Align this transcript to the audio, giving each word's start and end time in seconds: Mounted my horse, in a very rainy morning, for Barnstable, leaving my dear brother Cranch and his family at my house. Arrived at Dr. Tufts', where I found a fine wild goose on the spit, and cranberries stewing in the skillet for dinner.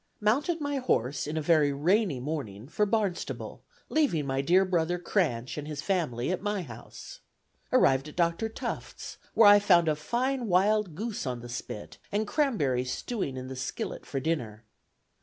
Mounted 0.19 0.59
my 0.59 0.77
horse, 0.77 1.27
in 1.27 1.37
a 1.37 1.43
very 1.43 1.71
rainy 1.71 2.19
morning, 2.19 2.67
for 2.67 2.87
Barnstable, 2.87 3.61
leaving 3.87 4.25
my 4.25 4.41
dear 4.41 4.65
brother 4.65 4.97
Cranch 4.97 5.59
and 5.59 5.67
his 5.67 5.83
family 5.83 6.31
at 6.31 6.41
my 6.41 6.63
house. 6.63 7.19
Arrived 7.71 8.07
at 8.07 8.15
Dr. 8.15 8.49
Tufts', 8.49 9.19
where 9.35 9.47
I 9.47 9.59
found 9.59 9.87
a 9.87 9.95
fine 9.95 10.47
wild 10.47 10.95
goose 10.95 11.27
on 11.27 11.41
the 11.41 11.49
spit, 11.49 11.99
and 12.11 12.25
cranberries 12.25 12.91
stewing 12.91 13.37
in 13.37 13.45
the 13.47 13.55
skillet 13.55 14.03
for 14.07 14.19
dinner. 14.19 14.63